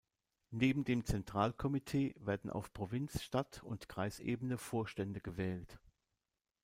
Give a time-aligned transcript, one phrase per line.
[0.49, 5.77] Neben dem Zentralkomitee werden auf Provinz-, Stadt- und Kreisebene Vorstände gewählt.